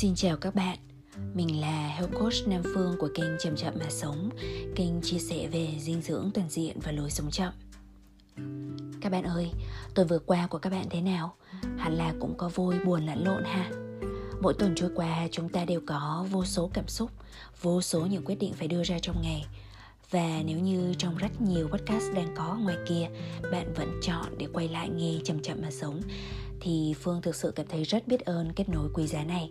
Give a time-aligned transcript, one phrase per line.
[0.00, 0.78] Xin chào các bạn,
[1.34, 4.30] mình là Health Coach Nam Phương của kênh Chậm Chậm Mà Sống.
[4.76, 7.52] Kênh chia sẻ về dinh dưỡng toàn diện và lối sống chậm.
[9.00, 9.50] Các bạn ơi,
[9.94, 11.34] tuần vừa qua của các bạn thế nào?
[11.78, 13.70] Hẳn là cũng có vui buồn lẫn lộn ha.
[14.40, 17.10] Mỗi tuần trôi qua chúng ta đều có vô số cảm xúc
[17.62, 19.46] Vô số những quyết định phải đưa ra trong ngày.
[20.10, 23.08] Và nếu như trong rất nhiều podcast đang có ngoài kia
[23.52, 26.00] Bạn vẫn chọn để quay lại nghe chậm chậm mà sống
[26.60, 29.50] Thì Phương thực sự cảm thấy rất biết ơn kết nối quý giá này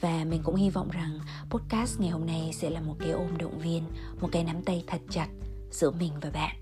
[0.00, 1.18] và mình cũng hy vọng rằng
[1.50, 3.82] podcast ngày hôm nay sẽ là một cái ôm động viên,
[4.20, 5.28] một cái nắm tay thật chặt
[5.70, 6.56] giữa mình và bạn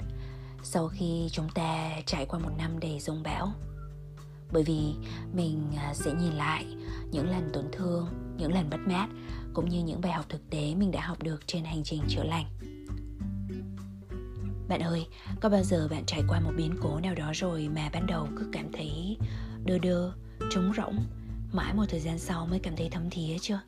[0.64, 3.52] sau khi chúng ta trải qua một năm đầy rông bão.
[4.52, 4.94] Bởi vì
[5.32, 6.76] mình à, sẽ nhìn lại
[7.10, 9.08] những lần tổn thương, những lần bất mát,
[9.54, 12.24] cũng như những bài học thực tế mình đã học được trên hành trình chữa
[12.24, 12.46] lành.
[14.68, 15.06] Bạn ơi,
[15.40, 18.28] có bao giờ bạn trải qua một biến cố nào đó rồi mà ban đầu
[18.36, 19.18] cứ cảm thấy
[19.64, 20.12] đơ đơ,
[20.50, 20.98] trống rỗng
[21.54, 23.60] mãi một thời gian sau mới cảm thấy thấm thía chưa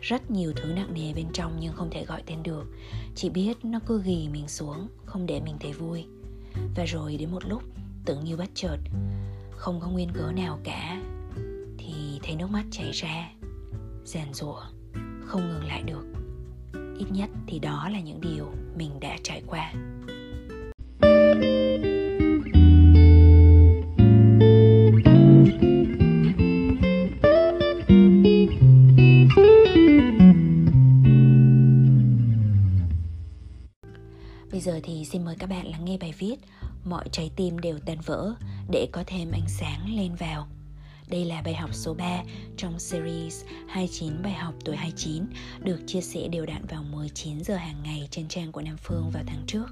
[0.00, 2.66] rất nhiều thứ nặng nề bên trong nhưng không thể gọi tên được.
[3.14, 6.04] Chỉ biết nó cứ ghi mình xuống, không để mình thấy vui.
[6.76, 7.62] Và rồi đến một lúc,
[8.04, 8.76] tưởng như bất chợt,
[9.50, 11.02] không có nguyên cớ nào cả,
[11.78, 13.30] thì thấy nước mắt chảy ra,
[14.04, 14.60] giàn rủa
[15.26, 16.04] không ngừng lại được.
[16.98, 19.72] Ít nhất thì đó là những điều mình đã trải qua.
[35.08, 36.36] Xin mời các bạn lắng nghe bài viết
[36.84, 38.34] Mọi trái tim đều tan vỡ
[38.70, 40.48] để có thêm ánh sáng lên vào.
[41.08, 42.22] Đây là bài học số 3
[42.56, 45.24] trong series 29 bài học tuổi 29
[45.60, 49.10] được chia sẻ đều đặn vào 19 giờ hàng ngày trên trang của Nam Phương
[49.10, 49.66] vào tháng trước.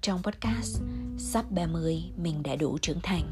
[0.00, 0.82] Trong podcast,
[1.18, 3.30] Sắp 30 mình đã đủ trưởng thành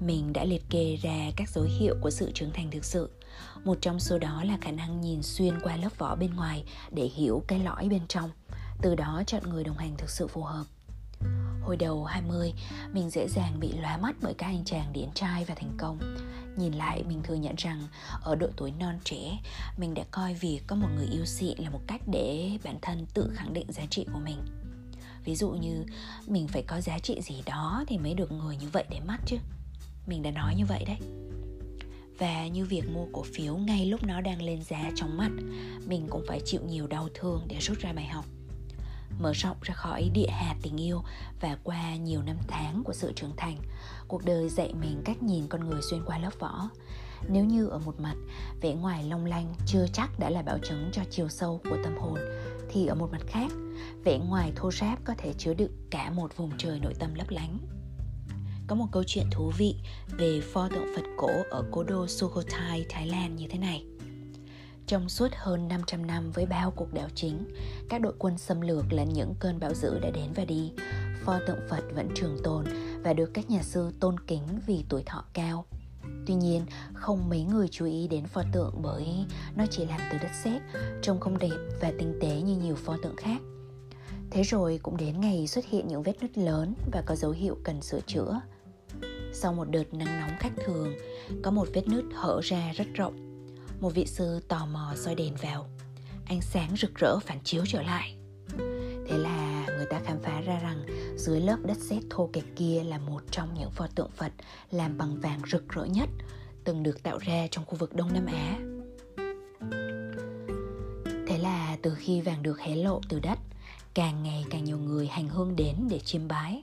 [0.00, 3.10] Mình đã liệt kê ra các dấu hiệu của sự trưởng thành thực sự
[3.64, 7.04] một trong số đó là khả năng nhìn xuyên qua lớp vỏ bên ngoài để
[7.04, 8.30] hiểu cái lõi bên trong,
[8.82, 10.64] từ đó chọn người đồng hành thực sự phù hợp.
[11.62, 12.52] Hồi đầu 20,
[12.92, 16.16] mình dễ dàng bị lóa mắt bởi các anh chàng điển trai và thành công.
[16.56, 17.82] Nhìn lại, mình thừa nhận rằng
[18.22, 19.38] ở độ tuổi non trẻ,
[19.78, 23.06] mình đã coi việc có một người yêu xị là một cách để bản thân
[23.14, 24.38] tự khẳng định giá trị của mình.
[25.24, 25.84] Ví dụ như
[26.26, 29.20] mình phải có giá trị gì đó thì mới được người như vậy để mắt
[29.26, 29.36] chứ.
[30.06, 31.27] Mình đã nói như vậy đấy
[32.18, 35.30] và như việc mua cổ phiếu ngay lúc nó đang lên giá trong mắt,
[35.86, 38.24] mình cũng phải chịu nhiều đau thương để rút ra bài học.
[39.18, 41.02] Mở rộng ra khỏi địa hạt tình yêu
[41.40, 43.56] và qua nhiều năm tháng của sự trưởng thành,
[44.08, 46.70] cuộc đời dạy mình cách nhìn con người xuyên qua lớp vỏ.
[47.28, 48.14] Nếu như ở một mặt,
[48.60, 51.96] vẻ ngoài long lanh chưa chắc đã là bảo chứng cho chiều sâu của tâm
[52.00, 52.18] hồn,
[52.70, 53.52] thì ở một mặt khác,
[54.04, 57.30] vẻ ngoài thô ráp có thể chứa đựng cả một vùng trời nội tâm lấp
[57.30, 57.58] lánh
[58.68, 59.74] có một câu chuyện thú vị
[60.18, 63.84] về pho tượng Phật cổ ở cố đô Sukhothai, Thái Lan như thế này.
[64.86, 67.44] Trong suốt hơn 500 năm với bao cuộc đảo chính,
[67.88, 70.72] các đội quân xâm lược lẫn những cơn bão dữ đã đến và đi,
[71.24, 72.64] pho tượng Phật vẫn trường tồn
[73.02, 75.64] và được các nhà sư tôn kính vì tuổi thọ cao.
[76.26, 76.62] Tuy nhiên,
[76.94, 79.06] không mấy người chú ý đến pho tượng bởi
[79.56, 80.62] nó chỉ làm từ đất sét,
[81.02, 83.40] trông không đẹp và tinh tế như nhiều pho tượng khác.
[84.30, 87.56] Thế rồi cũng đến ngày xuất hiện những vết nứt lớn và có dấu hiệu
[87.64, 88.40] cần sửa chữa.
[89.32, 90.94] Sau một đợt nắng nóng khác thường,
[91.42, 93.44] có một vết nứt hở ra rất rộng.
[93.80, 95.66] Một vị sư tò mò soi đèn vào.
[96.26, 98.16] Ánh sáng rực rỡ phản chiếu trở lại.
[99.08, 102.82] Thế là người ta khám phá ra rằng dưới lớp đất sét thô kệch kia
[102.84, 104.32] là một trong những pho tượng Phật
[104.70, 106.08] làm bằng vàng rực rỡ nhất
[106.64, 108.58] từng được tạo ra trong khu vực Đông Nam Á.
[111.26, 113.38] Thế là từ khi vàng được hé lộ từ đất,
[113.98, 116.62] càng ngày càng nhiều người hành hương đến để chiêm bái.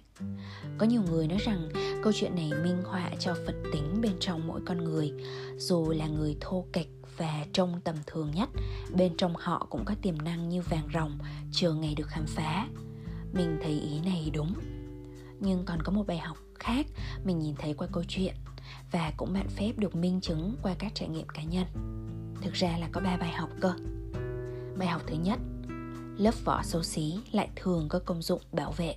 [0.77, 1.69] Có nhiều người nói rằng
[2.03, 5.11] câu chuyện này minh họa cho phật tính bên trong mỗi con người,
[5.57, 6.87] dù là người thô kệch
[7.17, 8.49] và trông tầm thường nhất,
[8.97, 11.17] bên trong họ cũng có tiềm năng như vàng ròng,
[11.51, 12.67] chờ ngày được khám phá.
[13.33, 14.53] Mình thấy ý này đúng.
[15.39, 16.85] Nhưng còn có một bài học khác
[17.25, 18.35] mình nhìn thấy qua câu chuyện
[18.91, 21.65] và cũng bạn phép được minh chứng qua các trải nghiệm cá nhân.
[22.41, 23.73] Thực ra là có ba bài học cơ.
[24.77, 25.39] Bài học thứ nhất
[26.17, 28.95] lớp vỏ xấu xí lại thường có công dụng bảo vệ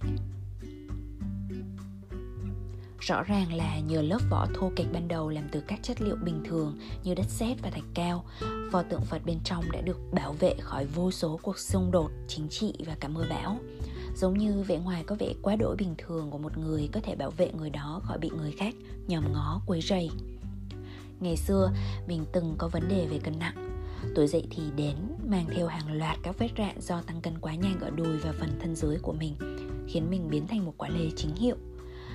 [3.00, 6.16] Rõ ràng là nhờ lớp vỏ thô kệch ban đầu làm từ các chất liệu
[6.16, 8.24] bình thường như đất sét và thạch cao,
[8.72, 12.10] pho tượng Phật bên trong đã được bảo vệ khỏi vô số cuộc xung đột
[12.28, 13.58] chính trị và cả mưa bão.
[14.16, 17.14] Giống như vẻ ngoài có vẻ quá đỗi bình thường của một người có thể
[17.16, 18.74] bảo vệ người đó khỏi bị người khác
[19.06, 20.10] nhòm ngó quấy rầy.
[21.20, 21.70] Ngày xưa,
[22.06, 23.67] mình từng có vấn đề về cân nặng
[24.14, 24.96] Tuổi dậy thì đến,
[25.28, 28.32] mang theo hàng loạt các vết rạn do tăng cân quá nhanh ở đùi và
[28.40, 29.34] phần thân dưới của mình,
[29.88, 31.56] khiến mình biến thành một quả lê chính hiệu.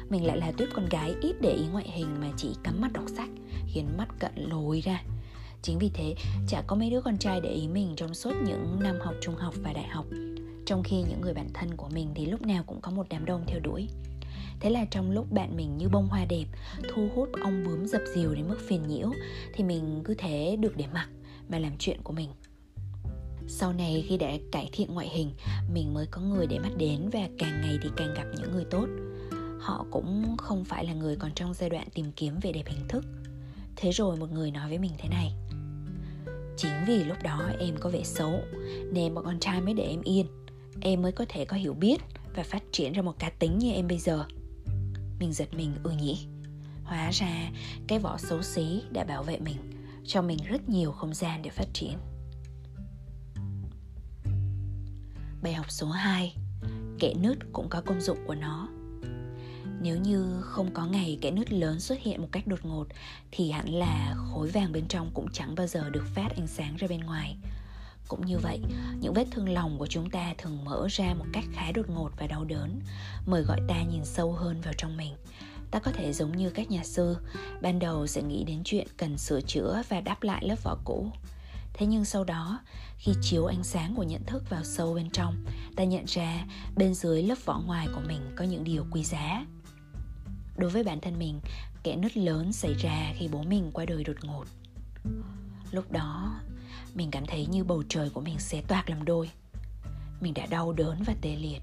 [0.09, 2.93] Mình lại là tuyết con gái ít để ý ngoại hình mà chỉ cắm mắt
[2.93, 3.29] đọc sách,
[3.67, 5.03] khiến mắt cận lồi ra.
[5.61, 6.15] Chính vì thế,
[6.47, 9.35] chả có mấy đứa con trai để ý mình trong suốt những năm học trung
[9.35, 10.05] học và đại học.
[10.65, 13.25] Trong khi những người bạn thân của mình thì lúc nào cũng có một đám
[13.25, 13.87] đông theo đuổi.
[14.59, 16.45] Thế là trong lúc bạn mình như bông hoa đẹp,
[16.93, 19.11] Thu hút ong bướm dập dìu đến mức phiền nhiễu,
[19.53, 21.09] Thì mình cứ thế được để mặc.
[21.49, 22.29] Mà làm chuyện của mình.
[23.47, 25.31] Sau này khi đã cải thiện ngoại hình,
[25.73, 28.65] mình mới có người để mắt đến và càng ngày thì càng gặp những người
[28.65, 28.87] tốt.
[29.59, 32.87] Họ cũng không phải là người còn trong giai đoạn tìm kiếm về đẹp hình
[32.89, 33.05] thức.
[33.75, 35.33] Thế rồi một người nói với mình thế này.
[36.57, 38.39] Chính vì lúc đó em có vẻ xấu,
[38.91, 40.25] nên bọn con trai mới để em yên.
[40.81, 42.01] Em mới có thể có hiểu biết
[42.35, 44.25] và phát triển ra một cá tính như em bây giờ.
[45.19, 46.25] Mình giật mình ừ nhỉ.
[46.83, 47.51] Hóa ra
[47.87, 49.57] cái vỏ xấu xí đã bảo vệ mình
[50.05, 51.97] cho mình rất nhiều không gian để phát triển.
[55.41, 56.35] Bài học số 2
[56.99, 58.67] Kẽ nứt cũng có công dụng của nó.
[59.81, 62.87] Nếu như không có ngày kẽ nứt lớn xuất hiện một cách đột ngột
[63.31, 66.75] Thì hẳn là khối vàng bên trong cũng chẳng bao giờ được phát ánh sáng
[66.75, 67.37] ra bên ngoài.
[68.07, 68.59] Cũng như vậy,
[68.99, 72.11] những vết thương lòng của chúng ta thường mở ra một cách khá đột ngột
[72.17, 72.79] và đau đớn,
[73.25, 75.13] mời gọi ta nhìn sâu hơn vào trong mình.
[75.73, 77.17] Ta có thể giống như các nhà sư,
[77.61, 81.11] ban đầu sẽ nghĩ đến chuyện cần sửa chữa và đắp lại lớp vỏ cũ.
[81.73, 82.59] Thế nhưng sau đó,
[82.97, 86.93] khi chiếu ánh sáng của nhận thức vào sâu bên trong, ta nhận ra bên
[86.93, 89.45] dưới lớp vỏ ngoài của mình có những điều quý giá.
[90.57, 91.39] Đối với bản thân mình,
[91.83, 94.45] kẻ nứt lớn xảy ra khi bố mình qua đời đột ngột.
[95.71, 96.39] Lúc đó,
[96.93, 99.29] mình cảm thấy như bầu trời của mình xé toạc làm đôi.
[100.21, 101.61] Mình đã đau đớn và tê liệt.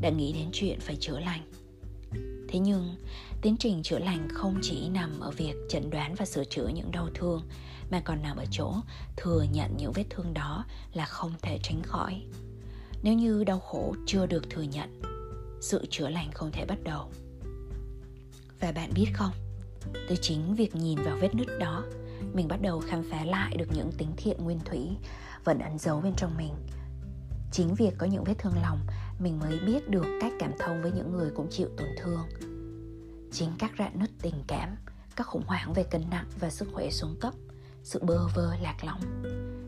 [0.00, 1.42] Đã nghĩ đến chuyện phải chữa lành.
[2.50, 2.94] Thế nhưng,
[3.42, 6.90] tiến trình chữa lành không chỉ nằm ở việc chẩn đoán và sửa chữa những
[6.92, 7.42] đau thương
[7.90, 8.74] mà còn nằm ở chỗ
[9.16, 12.22] thừa nhận những vết thương đó là không thể tránh khỏi.
[13.02, 15.02] Nếu như đau khổ chưa được thừa nhận
[15.60, 17.10] sự chữa lành không thể bắt đầu.
[18.60, 19.32] Và bạn biết không
[20.08, 21.84] từ chính việc nhìn vào vết nứt đó
[22.34, 24.88] mình bắt đầu khám phá lại được những tính thiện nguyên thủy
[25.44, 26.54] vẫn ẩn giấu bên trong mình.
[27.52, 28.78] Chính việc có những vết thương lòng
[29.20, 32.20] mình mới biết được cách cảm thông với những người cũng chịu tổn thương
[33.32, 34.76] chính các rạn nứt tình cảm,
[35.16, 37.34] các khủng hoảng về cân nặng và sức khỏe xuống cấp,
[37.82, 39.00] sự bơ vơ, lạc lõng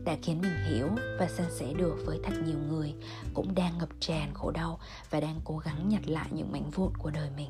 [0.05, 0.89] đã khiến mình hiểu
[1.19, 2.93] và san sẻ được với thật nhiều người
[3.33, 4.79] cũng đang ngập tràn khổ đau
[5.09, 7.49] và đang cố gắng nhặt lại những mảnh vụn của đời mình.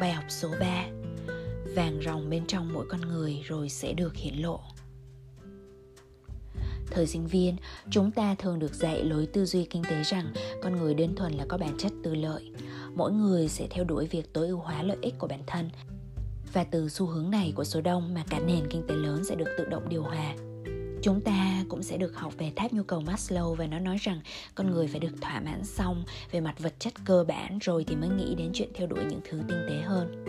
[0.00, 0.86] Bài học số 3
[1.76, 4.60] Vàng ròng bên trong mỗi con người rồi sẽ được hiển lộ
[6.90, 7.56] Thời sinh viên,
[7.90, 11.32] chúng ta thường được dạy lối tư duy kinh tế rằng con người đơn thuần
[11.32, 12.52] là có bản chất tư lợi.
[12.94, 15.70] Mỗi người sẽ theo đuổi việc tối ưu hóa lợi ích của bản thân
[16.52, 19.34] và từ xu hướng này của số đông mà cả nền kinh tế lớn sẽ
[19.34, 20.34] được tự động điều hòa
[21.06, 24.20] chúng ta cũng sẽ được học về tháp nhu cầu Maslow và nó nói rằng
[24.54, 27.96] con người phải được thỏa mãn xong về mặt vật chất cơ bản rồi thì
[27.96, 30.24] mới nghĩ đến chuyện theo đuổi những thứ tinh tế hơn.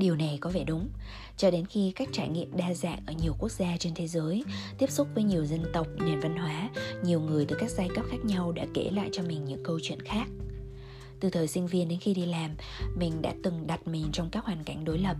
[0.00, 0.88] Điều này có vẻ đúng,
[1.36, 4.44] cho đến khi các trải nghiệm đa dạng ở nhiều quốc gia trên thế giới,
[4.78, 6.70] tiếp xúc với nhiều dân tộc, nền văn hóa,
[7.04, 9.78] nhiều người từ các giai cấp khác nhau đã kể lại cho mình những câu
[9.82, 10.28] chuyện khác.
[11.20, 12.50] Từ thời sinh viên đến khi đi làm
[12.96, 15.16] mình đã từng đặt mình trong các hoàn cảnh đối lập.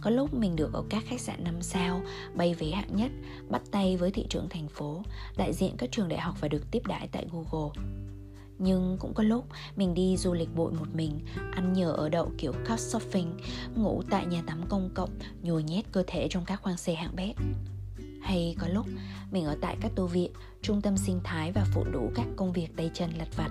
[0.00, 2.00] Có lúc mình được ở các khách sạn 5 sao
[2.34, 3.10] bay vé hạng nhất
[3.48, 5.02] bắt tay với thị trưởng thành phố
[5.36, 7.82] đại diện các trường đại học và được tiếp đãi tại google
[8.58, 9.44] nhưng cũng có lúc
[9.76, 11.20] mình đi du lịch bụi một mình,
[11.52, 13.30] ăn nhờ ở đậu kiểu couchsurfing
[13.74, 15.10] ngủ tại nhà tắm công cộng,
[15.42, 17.36] nhồi nhét cơ thể trong các khoang xe hạng bét
[18.22, 18.86] hay có lúc
[19.30, 20.30] mình ở tại các tu viện,
[20.62, 23.50] trung tâm sinh thái và phụ đủ các công việc tay chân lặt vặt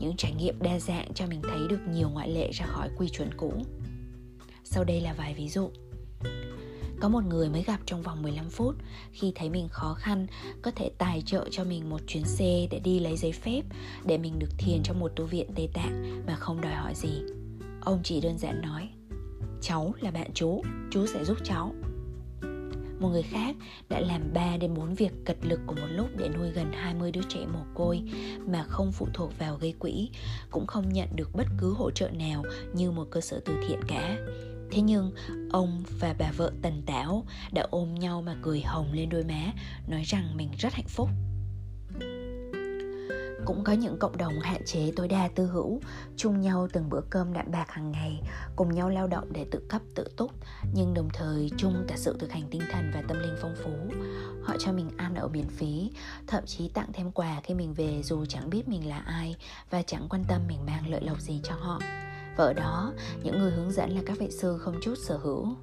[0.00, 3.08] những trải nghiệm đa dạng cho mình thấy được nhiều ngoại lệ ra khỏi quy
[3.08, 3.52] chuẩn cũ.
[4.64, 5.70] Sau đây là vài ví dụ.
[7.00, 8.74] Có một người mới gặp trong vòng 15 phút.
[9.12, 10.26] Khi thấy mình khó khăn
[10.62, 13.62] Có thể tài trợ cho mình một chuyến xe Để đi lấy giấy phép
[14.04, 17.22] Để mình được thiền trong một tu viện Tây Tạng Mà không đòi hỏi gì.
[17.80, 18.88] Ông chỉ đơn giản nói
[19.60, 21.74] Cháu là bạn chú Chú sẽ giúp cháu.
[23.00, 23.56] Một người khác
[23.88, 27.12] đã làm 3 đến 4 việc cật lực của một lúc để nuôi gần 20
[27.12, 28.02] đứa trẻ mồ côi
[28.46, 30.10] mà không phụ thuộc vào gây quỹ,
[30.50, 33.80] cũng không nhận được bất cứ hỗ trợ nào như một cơ sở từ thiện
[33.88, 34.16] cả.
[34.72, 35.12] Thế nhưng
[35.50, 39.52] ông và bà vợ tần tảo đã ôm nhau mà cười hồng lên đôi má,
[39.88, 41.08] nói rằng mình rất hạnh phúc.
[43.44, 45.80] Cũng có những cộng đồng hạn chế tối đa tư hữu
[46.16, 48.20] chung nhau từng bữa cơm đạm bạc hàng ngày
[48.56, 50.30] cùng nhau lao động để tự cấp tự túc
[50.74, 53.70] nhưng đồng thời chung cả sự thực hành tinh thần và tâm linh phong phú.
[54.44, 55.90] Họ cho mình ăn ở miễn phí
[56.26, 59.36] thậm chí tặng thêm quà khi mình về dù chẳng biết mình là ai
[59.70, 61.80] và chẳng quan tâm mình mang lợi lộc gì cho họ
[62.36, 65.56] và ở đó những người hướng dẫn là các vị sư không chút sở hữu.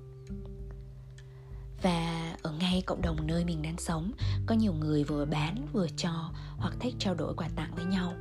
[1.82, 4.12] Và ở ngay cộng đồng nơi mình đang sống
[4.46, 8.14] có nhiều người vừa bán vừa cho hoặc thích trao đổi quà tặng với nhau.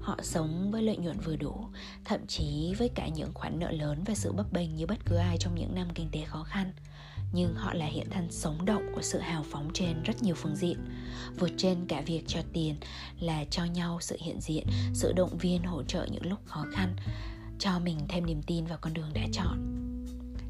[0.00, 1.66] Họ sống với lợi nhuận vừa đủ,
[2.04, 5.16] thậm chí với cả những khoản nợ lớn và sự bấp bênh như bất cứ
[5.16, 6.72] ai trong những năm kinh tế khó khăn.
[7.32, 10.56] Nhưng họ là hiện thân sống động của sự hào phóng trên rất nhiều phương
[10.56, 10.78] diện.
[11.38, 12.76] Vượt trên cả việc cho tiền
[13.20, 16.96] là cho nhau sự hiện diện, sự động viên hỗ trợ những lúc khó khăn
[17.58, 19.74] cho mình thêm niềm tin vào con đường đã chọn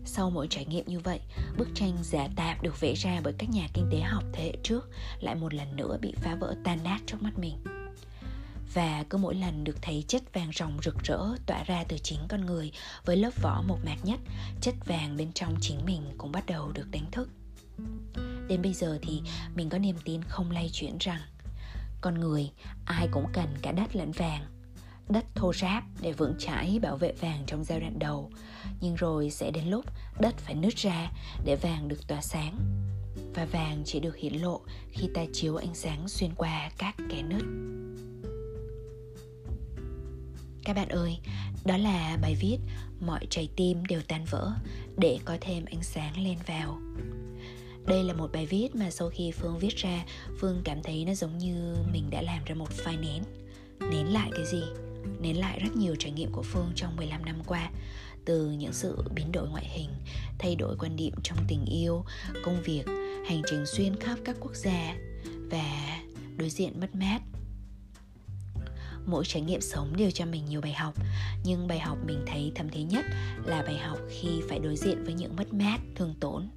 [0.07, 1.21] sau mỗi trải nghiệm như vậy,
[1.59, 4.53] bức tranh giả tạp được vẽ ra bởi các nhà kinh tế học thế hệ
[4.63, 7.65] trước lại một lần nữa bị phá vỡ tan nát trước mắt mình.
[8.75, 12.19] Và cứ mỗi lần được thấy chất vàng ròng rực rỡ tỏa ra từ chính
[12.29, 12.73] con người
[13.05, 14.21] với lớp vỏ mộc mạc nhất,
[14.61, 17.29] chất vàng bên trong chính mình cũng bắt đầu được đánh thức.
[18.49, 19.23] Đến bây giờ thì
[19.55, 21.21] mình có niềm tin không lay chuyển rằng
[22.01, 22.51] con người
[22.85, 24.54] ai cũng cần cả đất lẫn vàng
[25.09, 28.31] đất thô ráp để vững chãi bảo vệ vàng trong giai đoạn đầu.
[28.81, 29.85] Nhưng rồi sẽ đến lúc
[30.21, 31.11] đất phải nứt ra
[31.45, 32.59] để vàng được tỏa sáng.
[33.35, 37.23] Và vàng chỉ được hiển lộ khi ta chiếu ánh sáng xuyên qua các kẽ
[37.23, 37.43] nứt.
[40.65, 41.19] Các bạn ơi,
[41.65, 42.59] đó là bài viết
[43.01, 44.53] mọi trái tim đều tan vỡ
[44.97, 46.79] để có thêm ánh sáng lên vào.
[47.87, 50.05] Đây là một bài viết mà sau khi phương viết ra,
[50.39, 53.23] phương cảm thấy nó giống như mình đã làm ra một file nén.
[53.91, 54.63] Nén lại cái gì?
[55.21, 57.71] Nén lại rất nhiều trải nghiệm của Phương trong 15 năm qua
[58.25, 59.91] từ những sự biến đổi ngoại hình,
[60.39, 62.05] thay đổi quan điểm trong tình yêu,
[62.45, 62.87] công việc,
[63.29, 64.97] hành trình xuyên khắp các quốc gia
[65.51, 65.99] và
[66.37, 67.23] đối diện mất mát.
[69.07, 70.95] Mỗi trải nghiệm sống đều cho mình nhiều bài học,
[71.45, 73.05] nhưng bài học mình thấy thấm thía nhất
[73.45, 76.49] là bài học khi phải đối diện với những mất mát, thương tổn.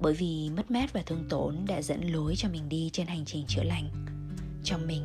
[0.00, 3.24] Bởi vì mất mát và thương tổn đã dẫn lối cho mình đi trên hành
[3.24, 3.90] trình chữa lành
[4.64, 5.04] cho mình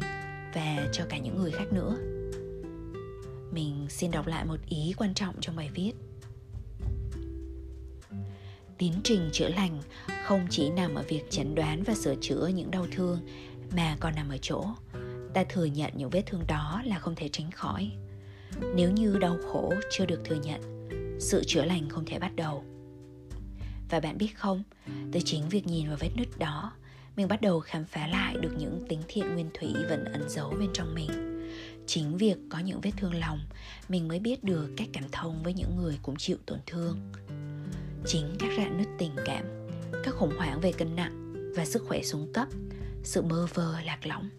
[0.54, 1.98] và cho cả những người khác nữa
[3.52, 5.94] mình xin đọc lại một ý quan trọng trong bài viết.
[8.78, 9.82] Tiến trình chữa lành
[10.26, 13.20] không chỉ nằm ở việc chẩn đoán và sửa chữa những đau thương,
[13.76, 14.66] mà còn nằm ở chỗ
[15.34, 17.92] ta thừa nhận những vết thương đó là không thể tránh khỏi.
[18.76, 20.88] Nếu như đau khổ chưa được thừa nhận,
[21.20, 22.64] sự chữa lành không thể bắt đầu.
[23.90, 24.64] Và bạn biết không,
[25.12, 26.74] từ chính việc nhìn vào vết nứt đó,
[27.16, 30.50] mình bắt đầu khám phá lại được những tính thiện nguyên thủy vẫn ẩn giấu
[30.60, 31.31] bên trong mình
[31.88, 33.40] chính việc có những vết thương lòng,
[33.90, 37.12] mình mới biết được cách cảm thông với những người cũng chịu tổn thương.
[38.06, 39.46] Chính các rạn nứt tình cảm,
[40.04, 42.48] các khủng hoảng về cân nặng và sức khỏe xuống cấp,
[43.04, 44.30] sự mơ vờ lạc lõng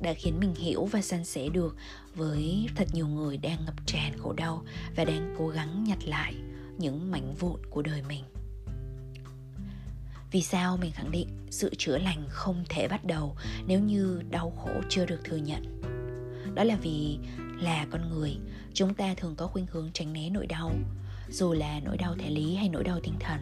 [0.00, 1.76] đã khiến mình hiểu và san sẻ được
[2.14, 4.64] với thật nhiều người đang ngập tràn khổ đau
[4.96, 6.34] và đang cố gắng nhặt lại
[6.78, 8.24] những mảnh vụn của đời mình.
[10.30, 13.36] Vì sao mình khẳng định sự chữa lành không thể bắt đầu
[13.66, 15.80] nếu như đau khổ chưa được thừa nhận?
[16.54, 17.18] Đó là vì
[17.60, 18.36] là con người.
[18.74, 20.72] Chúng ta thường có khuynh hướng tránh né nỗi đau,
[21.28, 23.40] dù là nỗi đau thể lý hay nỗi đau tinh thần.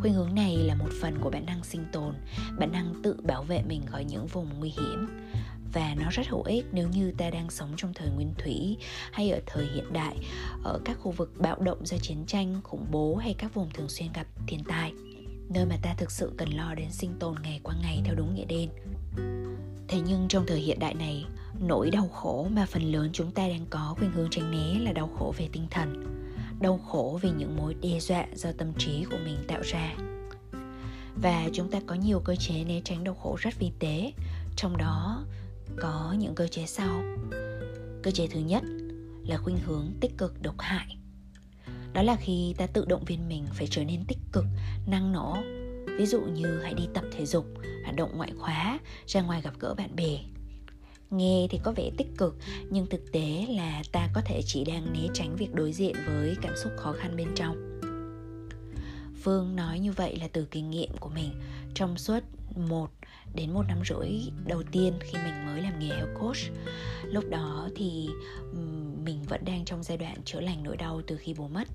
[0.00, 2.14] Khuynh hướng này là một phần của bản năng sinh tồn,
[2.58, 5.08] bản năng tự bảo vệ mình khỏi những vùng nguy hiểm.
[5.72, 8.76] Và nó rất hữu ích nếu như ta đang sống trong thời nguyên thủy
[9.12, 10.16] hay ở thời hiện đại,
[10.64, 13.88] ở các khu vực bạo động do chiến tranh, khủng bố hay các vùng thường
[13.88, 14.92] xuyên gặp thiên tai,
[15.48, 18.34] nơi mà ta thực sự cần lo đến sinh tồn ngày qua ngày theo đúng
[18.34, 18.68] nghĩa đen.
[19.88, 21.24] Thế nhưng trong thời hiện đại này
[21.60, 24.92] nỗi đau khổ mà phần lớn chúng ta đang có khuynh hướng tránh né là
[24.92, 26.04] đau khổ về tinh thần,
[26.60, 29.94] đau khổ vì những mối đe dọa do tâm trí của mình tạo ra.
[31.22, 34.12] Và chúng ta có nhiều cơ chế né tránh đau khổ rất vi tế,
[34.56, 35.24] trong đó
[35.80, 37.02] có những cơ chế sau.
[38.02, 38.62] Cơ chế thứ nhất
[39.26, 40.96] là khuynh hướng tích cực độc hại.
[41.92, 44.44] Đó là khi ta tự động viên mình phải trở nên tích cực,
[44.86, 45.36] năng nổ.
[45.98, 47.46] Ví dụ như hãy đi tập thể dục,
[47.82, 50.18] hoạt động ngoại khóa, ra ngoài gặp gỡ bạn bè
[51.16, 52.36] nghe thì có vẻ tích cực,
[52.70, 56.36] nhưng thực tế là ta có thể chỉ đang né tránh việc đối diện với
[56.42, 57.80] cảm xúc khó khăn bên trong.
[59.22, 61.30] Phương nói như vậy là từ kinh nghiệm của mình.
[61.74, 62.20] Trong suốt
[62.56, 62.90] một
[63.34, 64.10] đến một năm rưỡi
[64.46, 66.36] đầu tiên khi mình mới làm nghề health coach,
[67.04, 68.08] lúc đó thì
[69.04, 71.68] mình vẫn đang trong giai đoạn chữa lành nỗi đau từ khi bố mất.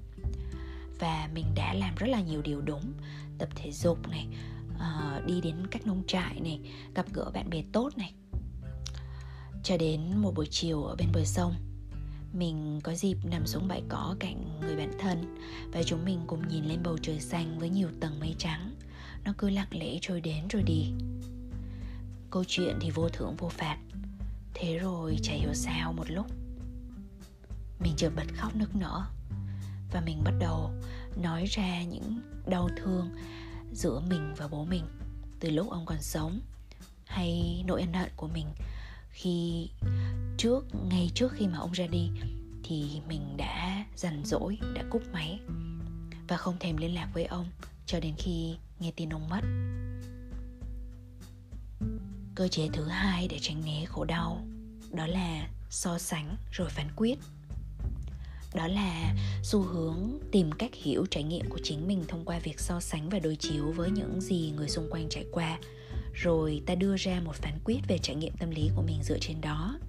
[1.00, 2.94] Và mình đã làm rất là nhiều điều đúng,
[3.38, 4.28] tập thể dục này
[4.80, 6.60] ờ, đi đến các nông trại này,
[6.96, 8.14] gặp gỡ bạn bè tốt này
[9.64, 11.54] cho đến một buổi chiều ở bên bờ sông,
[12.34, 15.38] mình có dịp nằm xuống bãi cỏ cạnh người bạn thân
[15.72, 18.76] và chúng mình cùng nhìn lên bầu trời xanh với nhiều tầng mây trắng.
[19.26, 20.92] Nó cứ lặng lẽ trôi đến rồi đi.
[22.32, 23.78] Câu chuyện thì vô thưởng vô phạt.
[24.54, 26.26] Thế rồi chả hiểu sao một lúc,
[27.80, 29.06] mình chợt bật khóc nức nở
[29.92, 30.72] và mình bắt đầu
[31.22, 33.10] nói ra những đau thương
[33.74, 34.86] giữa mình và bố mình
[35.40, 36.40] từ lúc ông còn sống
[37.06, 38.46] hay nỗi ân hận của mình
[39.20, 39.70] khi
[40.38, 42.10] trước, ngay trước khi mà ông ra đi,
[42.64, 45.40] thì mình đã dằn dỗi đã cúp máy
[46.28, 47.46] và không thèm liên lạc với ông
[47.86, 49.42] cho đến khi nghe tin ông mất.
[52.36, 54.48] Cơ chế thứ hai để tránh né khổ đau,
[54.92, 57.16] đó là so sánh rồi phán quyết.
[58.54, 62.60] Đó là xu hướng tìm cách hiểu trải nghiệm của chính mình thông qua việc
[62.60, 65.60] so sánh và đối chiếu với những gì người xung quanh trải qua
[66.14, 69.18] rồi ta đưa ra một phán quyết về trải nghiệm tâm lý của mình dựa
[69.22, 69.80] trên đó.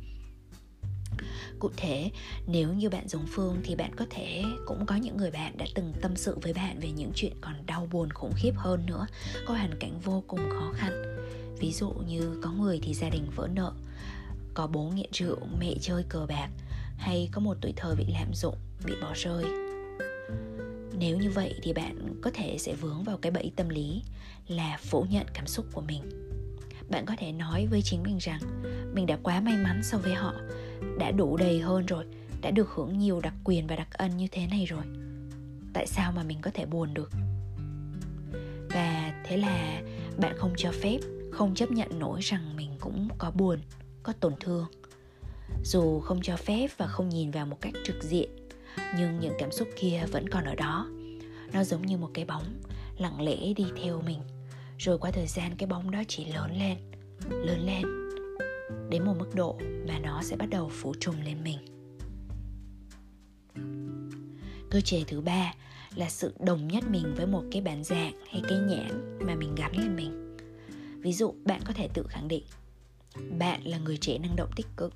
[1.58, 2.10] Cụ thể,
[2.46, 5.66] nếu như bạn giống phương thì bạn có thể, cũng có những người bạn đã
[5.74, 9.06] từng tâm sự với bạn về những chuyện còn đau buồn, khủng khiếp hơn nữa,
[9.46, 11.02] có hoàn cảnh vô cùng khó khăn.
[11.58, 13.72] Ví dụ như có người thì gia đình vỡ nợ,
[14.54, 16.48] có bố nghiện rượu, mẹ chơi cờ bạc,
[16.96, 19.69] hay có một tuổi thơ bị lạm dụng, bị bỏ rơi
[21.00, 24.02] nếu như vậy thì bạn có thể sẽ vướng vào cái bẫy tâm lý
[24.48, 26.02] là phủ nhận cảm xúc của mình.
[26.90, 28.40] Bạn có thể nói với chính mình rằng,
[28.94, 30.34] mình đã quá may mắn so với họ,
[30.98, 32.04] đã đủ đầy hơn rồi,
[32.40, 34.82] đã được hưởng nhiều đặc quyền và đặc ân như thế này rồi.
[35.72, 37.10] Tại sao mà mình có thể buồn được?
[38.68, 39.82] Và thế là
[40.18, 40.98] bạn không cho phép,
[41.32, 43.58] không chấp nhận nổi rằng mình cũng có buồn,
[44.02, 44.66] có tổn thương.
[45.64, 48.39] Dù không cho phép và không nhìn vào một cách trực diện
[48.96, 50.88] nhưng những cảm xúc kia vẫn còn ở đó.
[51.52, 52.44] Nó giống như một cái bóng,
[52.98, 54.20] lặng lẽ đi theo mình.
[54.78, 56.78] Rồi qua thời gian, cái bóng đó chỉ lớn lên
[57.30, 57.82] lớn lên.
[58.90, 59.58] Đến một mức độ
[59.88, 61.58] mà nó sẽ bắt đầu phủ trùm lên mình.
[64.70, 65.54] Cơ chế thứ ba
[65.94, 69.54] là sự đồng nhất mình với một cái bản dạng hay cái nhãn mà mình
[69.54, 70.36] gắn lên mình.
[71.00, 72.44] Ví dụ, bạn có thể tự khẳng định,
[73.38, 74.94] bạn là người trẻ năng động tích cực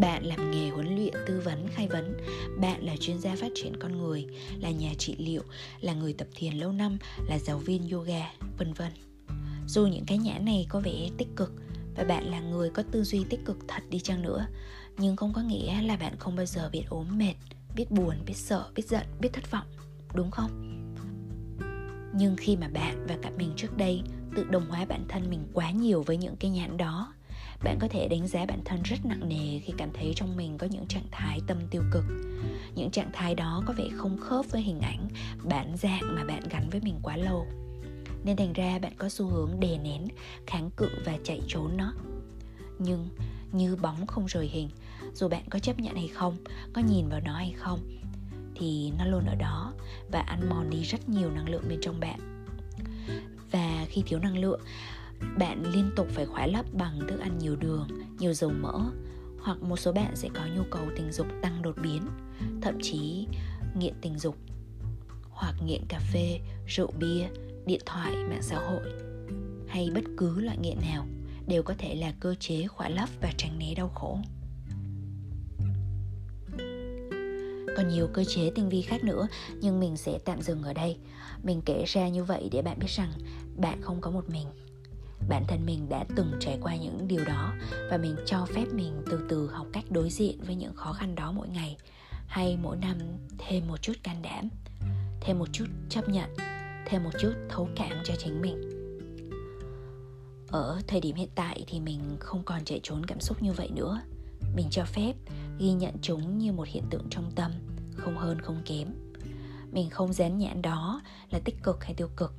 [0.00, 2.16] bạn làm nghề huấn luyện, tư vấn, khai vấn.
[2.60, 4.26] Bạn là chuyên gia phát triển con người,
[4.60, 5.42] là nhà trị liệu,
[5.80, 8.92] là người tập thiền lâu năm, là giáo viên yoga, vân vân.
[9.66, 11.52] Dù những cái nhãn này có vẻ tích cực
[11.96, 14.46] và bạn là người có tư duy tích cực thật đi chăng nữa,
[14.98, 17.34] nhưng không có nghĩa là bạn không bao giờ biết ốm mệt,
[17.76, 19.66] biết buồn, biết sợ, biết giận, biết thất vọng,
[20.14, 20.64] đúng không?
[22.14, 24.02] Nhưng khi mà bạn và cả mình trước đây
[24.36, 27.14] tự đồng hóa bản thân mình quá nhiều với những cái nhãn đó
[27.64, 30.58] bạn có thể đánh giá bản thân rất nặng nề khi cảm thấy trong mình
[30.58, 32.04] có những trạng thái tâm tiêu cực.
[32.74, 35.08] Những trạng thái đó có vẻ không khớp với hình ảnh
[35.44, 37.46] bản dạng mà bạn gắn với mình quá lâu.
[38.24, 40.08] Nên thành ra bạn có xu hướng đè nén,
[40.46, 41.94] kháng cự và chạy trốn nó.
[42.78, 43.08] Nhưng
[43.52, 44.70] như bóng không rời hình,
[45.14, 46.36] dù bạn có chấp nhận hay không,
[46.72, 47.80] có nhìn vào nó hay không,
[48.54, 49.72] thì nó luôn ở đó
[50.12, 52.44] và ăn mòn đi rất nhiều năng lượng bên trong bạn.
[53.50, 54.60] Và khi thiếu năng lượng
[55.38, 58.80] bạn liên tục phải khóa lấp bằng thức ăn nhiều đường, nhiều dầu mỡ,
[59.40, 62.02] hoặc một số bạn sẽ có nhu cầu tình dục tăng đột biến,
[62.62, 63.26] thậm chí
[63.78, 64.36] nghiện tình dục
[65.30, 67.28] hoặc nghiện cà phê, rượu bia,
[67.66, 68.82] điện thoại, mạng xã hội,
[69.68, 71.06] hay bất cứ loại nghiện nào
[71.46, 74.18] đều có thể là cơ chế khỏa lấp và tránh né đau khổ.
[77.76, 79.28] Còn nhiều cơ chế tinh vi khác nữa,
[79.60, 80.96] nhưng mình sẽ tạm dừng ở đây.
[81.42, 83.12] Mình kể ra như vậy để bạn biết rằng
[83.56, 84.46] bạn không có một mình
[85.28, 87.54] bản thân mình đã từng trải qua những điều đó
[87.90, 91.14] và mình cho phép mình từ từ học cách đối diện với những khó khăn
[91.14, 91.76] đó mỗi ngày.
[92.26, 92.98] Hay mỗi năm
[93.38, 94.48] thêm một chút can đảm,
[95.20, 96.30] thêm một chút chấp nhận,
[96.86, 98.70] thêm một chút thấu cảm cho chính mình.
[100.48, 103.70] Ở thời điểm hiện tại thì mình không còn chạy trốn cảm xúc như vậy
[103.74, 104.00] nữa.
[104.56, 105.12] Mình cho phép
[105.58, 107.52] ghi nhận chúng như một hiện tượng trong tâm,
[107.96, 108.88] không hơn không kém.
[109.72, 112.34] Mình không dán nhãn đó là tích cực hay tiêu cực.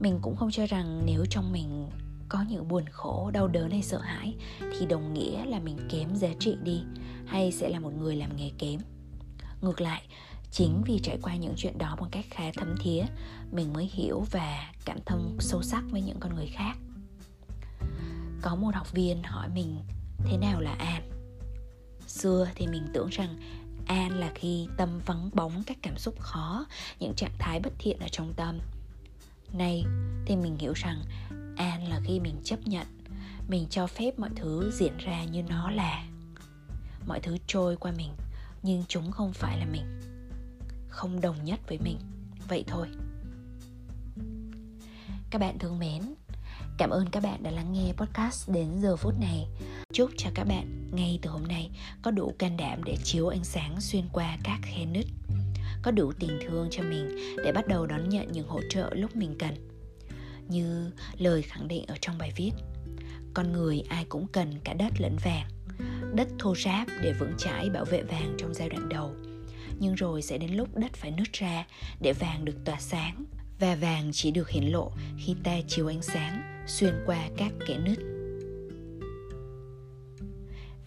[0.00, 1.88] Mình cũng không cho rằng nếu trong mình
[2.28, 6.16] có những buồn khổ, đau đớn hay sợ hãi thì đồng nghĩa là mình kém
[6.16, 6.82] giá trị đi,
[7.26, 8.80] hay sẽ là một người làm nghề kém.
[9.60, 10.02] Ngược lại,
[10.50, 13.04] chính vì trải qua những chuyện đó một cách khá thấm thía,
[13.52, 16.76] mình mới hiểu và cảm thông sâu sắc với những con người khác.
[18.42, 19.76] Có một học viên hỏi mình,
[20.24, 21.10] thế nào là an?
[22.06, 23.36] Xưa thì mình tưởng rằng
[23.86, 26.66] an là khi tâm vắng bóng các cảm xúc khó,
[26.98, 28.58] những trạng thái bất thiện ở trong tâm.
[29.52, 29.84] Nay
[30.26, 31.02] thì mình hiểu rằng
[31.58, 32.86] an là khi mình chấp nhận,
[33.48, 36.04] mình cho phép mọi thứ diễn ra như nó là.
[37.06, 38.10] Mọi thứ trôi qua mình,
[38.62, 40.00] nhưng chúng không phải là mình.
[40.88, 41.98] Không đồng nhất với mình,
[42.48, 42.88] vậy thôi.
[45.30, 46.02] Các bạn thương mến,
[46.78, 49.46] cảm ơn các bạn đã lắng nghe podcast đến giờ phút này.
[49.92, 51.70] Chúc cho các bạn ngay từ hôm nay
[52.02, 55.06] có đủ can đảm để chiếu ánh sáng xuyên qua các khe nứt.
[55.82, 59.16] Có đủ tình thương cho mình để bắt đầu đón nhận những hỗ trợ lúc
[59.16, 59.77] mình cần
[60.48, 62.52] như lời khẳng định ở trong bài viết.
[63.34, 65.48] Con người ai cũng cần cả đất lẫn vàng,
[66.14, 69.14] đất thô ráp để vững chãi bảo vệ vàng trong giai đoạn đầu.
[69.78, 71.66] Nhưng rồi sẽ đến lúc đất phải nứt ra
[72.00, 73.24] để vàng được tỏa sáng.
[73.60, 77.78] Và vàng chỉ được hiển lộ khi ta chiếu ánh sáng, xuyên qua các kẽ
[77.78, 77.98] nứt.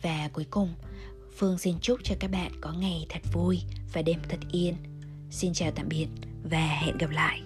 [0.02, 0.74] Và cuối cùng,
[1.38, 3.60] phương xin chúc cho các bạn có ngày thật vui
[3.94, 4.76] và đêm thật yên.
[5.30, 6.08] Xin chào tạm biệt
[6.44, 7.42] và hẹn gặp lại.